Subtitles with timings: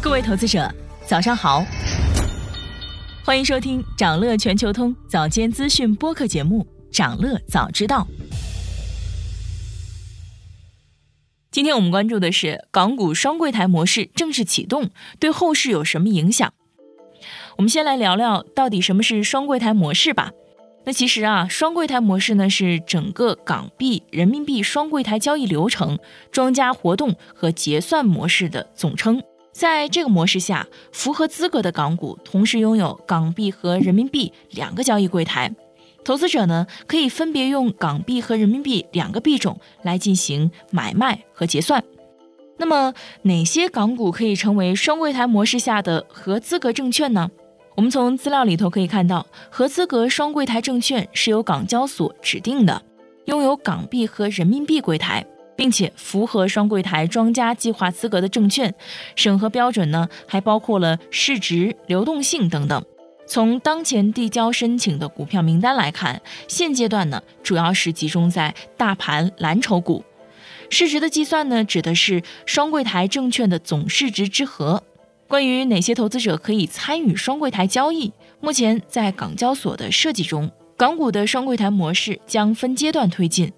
[0.00, 0.72] 各位投资者，
[1.06, 1.64] 早上好，
[3.24, 8.06] 欢迎收听长乐全球通早间资讯播客节目《长乐早知道》。
[11.50, 16.52] 今天我们关注的是港股双柜台模式正式启动，对后市有什么影响？
[17.56, 20.30] 我们先来聊聊到底什么是双柜台模式吧。
[20.88, 25.98] 那其实啊，双柜台模式呢是整个港币、人民币双柜台交易流程、
[26.32, 29.22] 庄家活动和结算模式的总称。
[29.52, 35.54] 在这个模式下，符合资格的港股同时拥有港币和人民币两个交易柜台，
[36.06, 41.84] 投资者呢可以分别用港币和人民币两个币种来进行买卖和结算。
[42.56, 47.28] 那么，哪些港股可以成为双柜台模式下的合资格证券呢？
[47.78, 52.82] 我们从资料里头可以看到，合资格双柜台证券是由港交所指定的，
[53.26, 58.74] 拥有港币和人民币柜台，并且符合双柜台庄家计划资格的证券，
[59.14, 62.84] 审核标准呢还包括了市值、流动性等等。
[63.28, 70.02] 从当前递交申请的股票名单来看，现阶段呢主要是集中在大盘蓝筹股。
[70.68, 74.82] 市值的计算呢，指的是双柜台证券的总市值之和。
[75.28, 78.10] 关于哪些投资者可以参与双柜台交易？
[78.40, 83.52] 目前在港交所的设计中，港股的双柜台模式将分阶段推进。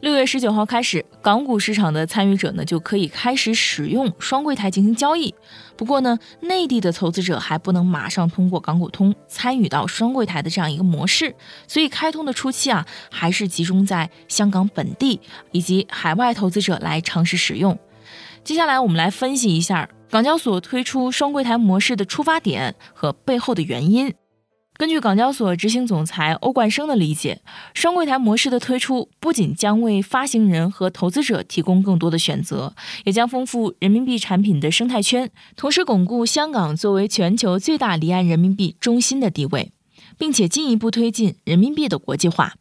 [0.00, 5.34] 六月十九号开始，港股市场的参与者呢就可以开始使用双柜台进行交易。
[5.76, 11.34] 不过呢，内地的投资者还不能马上通过港股通参与到双柜台的这样一个模式。
[11.68, 15.20] 所以开通的初期啊，还是集中在香港本地
[15.52, 17.78] 以及海外投资者来尝试使用。
[18.42, 19.86] 接下来我们来分析一下。
[20.10, 24.12] 港交所推出双柜台模式的出发点和背后的原因。
[24.76, 27.42] 根据港交所执行总裁欧冠生的理解，
[27.74, 39.70] 双柜台模式的推出不仅将为发行人和投资者提供更多的选择，也将丰富人民币产品的生态圈，同时巩固香港作为全球最大离岸人民币中心的地位，
[40.18, 42.54] 并且进一步推进人民币的国际化。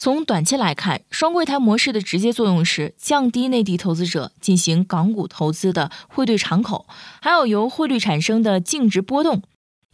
[0.00, 6.86] 从短期来看，双柜台模式的直接作用是降低内地投资者进行港股投资的汇兑敞口，
[7.20, 9.42] 还有由汇率产生的净值波动。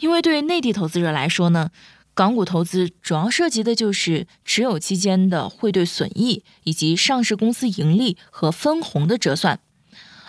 [0.00, 1.70] 因为对内地投资者来说呢，
[2.12, 9.60] 港股投资主要涉及的就是持有期间的汇兑损益，以及上市公司盈利和分红的折算。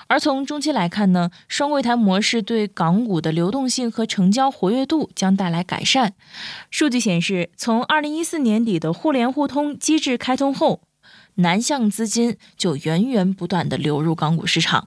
[0.07, 6.13] 而从中期来看呢，双柜台模式对港股的流动性和成交活跃度将带来改善。
[6.69, 10.81] 数据显示，从二零一四年底的互联互通机制开通后，
[11.35, 14.85] 南向资金就源源不断的流入港股市场。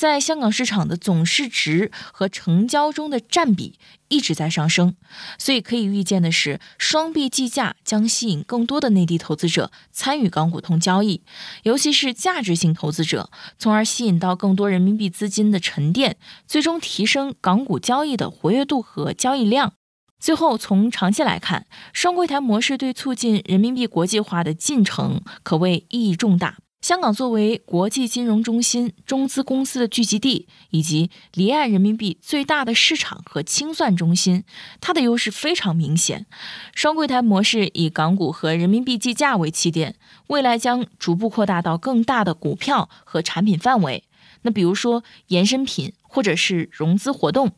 [0.00, 3.78] 在香港市场的总市值和成交中的占比
[4.08, 4.96] 一直在上升，
[5.36, 11.20] 所以可以预见的是，双币计价将吸引更多的内地投资者参与港股通交易，
[11.64, 13.28] 尤其是价值型投资者，
[13.58, 19.74] 从而吸引到更多人民币资金的沉淀，最终提升港股交易的活跃度和交易量。
[20.18, 26.56] 最后，从长期来看，双柜台模式对促进人民币国际化的进程可谓意义重大。
[26.90, 34.42] 香港作为国际金融中心、中资公司的聚集地，以及离岸人民币最大的市场和清算中心，
[34.80, 36.26] 它的优势非常明显。
[36.74, 39.94] 双柜台模式以港股和人民币计价为起点，
[40.26, 44.02] 未来将逐步扩大到更大的股票和产品范围。
[44.42, 47.52] 那比如说衍生品或者是融资活动，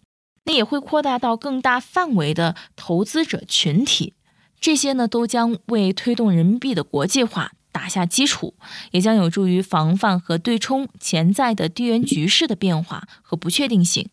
[0.45, 4.13] 那也会扩大到更大范围的投资者群体。
[4.61, 7.53] 这些呢，都将为推动人民币的国际化。
[7.73, 8.55] 打下基础，
[8.93, 14.09] 也将有助于防范和对冲潜在的地缘局势的变化和不确定性。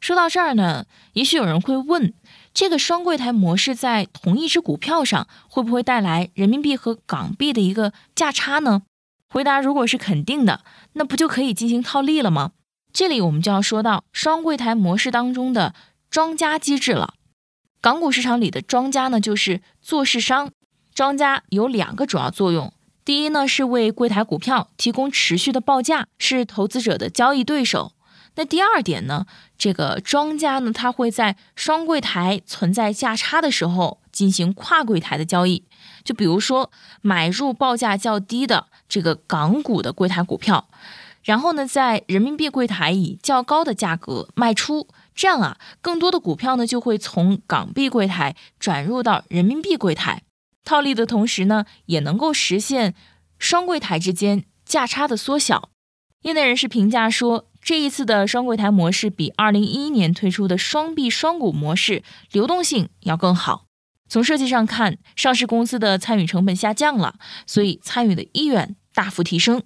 [0.00, 2.12] 说到这儿呢，也许有人会问：
[2.52, 8.82] 这个双柜台模式在同一只股票上会不会带来人民币和港币的一个价差呢？
[9.28, 10.62] 回答如果是肯定的，
[10.92, 12.52] 那不就可以进行套利了吗？
[12.92, 15.74] 这里我们就要说到双柜台模式当中的
[16.10, 17.14] 庄家机制了。
[17.80, 20.50] 港股市场里的庄家呢，就是做市商。
[20.94, 22.72] 庄家有两个主要作用。
[23.06, 27.92] 第一呢，是为柜台股票提供持续的报价，是投资者的交易对手。
[28.34, 29.26] 那第二点呢，
[29.56, 35.62] 这个庄家呢，他会在双柜台存在价差的时候进行跨柜台的交易。
[36.02, 40.68] 就比如说买入报价较低的这个港股的柜台股票，
[41.22, 50.24] 然后呢，在人民币柜台以较高的价格卖出，这样啊，更多的股票呢就会从港币柜台转入到人民币柜台。
[50.66, 52.94] 套利的同时呢，也能够实现
[53.38, 55.70] 双柜台之间价差的缩小。
[56.22, 62.02] 业内人士评价说，这一次的双柜台模式比二零一一年推出的双币双股模式
[62.32, 63.66] 流动性要更好。
[64.08, 67.14] 从设计上看，上市公司的参与成本下降了，
[67.46, 69.62] 所以参与的意愿大幅提升。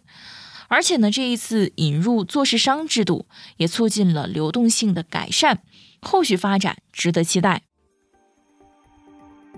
[0.69, 3.26] 而且呢，这一次引入做市商制度，
[3.56, 5.62] 也促进了流动性的改善，
[6.03, 7.62] 后续发展值得期待。